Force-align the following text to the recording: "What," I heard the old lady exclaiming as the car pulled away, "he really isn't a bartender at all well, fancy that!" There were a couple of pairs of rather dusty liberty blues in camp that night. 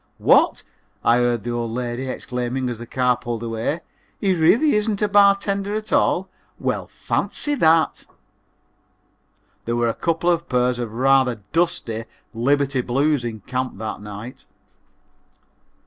"What," 0.17 0.63
I 1.03 1.17
heard 1.17 1.43
the 1.43 1.51
old 1.51 1.69
lady 1.73 2.07
exclaiming 2.09 2.71
as 2.71 2.79
the 2.79 2.87
car 2.87 3.15
pulled 3.17 3.43
away, 3.43 3.81
"he 4.19 4.33
really 4.33 4.71
isn't 4.73 4.99
a 4.99 5.07
bartender 5.07 5.75
at 5.75 5.93
all 5.93 6.27
well, 6.57 6.87
fancy 6.87 7.53
that!" 7.53 8.07
There 9.65 9.75
were 9.75 9.89
a 9.89 9.93
couple 9.93 10.31
of 10.31 10.49
pairs 10.49 10.79
of 10.79 10.93
rather 10.93 11.41
dusty 11.53 12.05
liberty 12.33 12.81
blues 12.81 13.23
in 13.23 13.41
camp 13.41 13.77
that 13.77 14.01
night. 14.01 14.47